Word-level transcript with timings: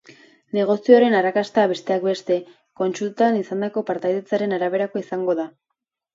Negoziazioaren 0.59 1.17
arrakasta, 1.17 1.65
besteak 1.71 2.07
beste, 2.07 2.39
kontsultan 2.81 3.39
izandako 3.43 3.85
partaidetzaren 3.93 4.59
araberakoa 4.61 5.05
izango 5.07 5.39
da. 5.45 5.49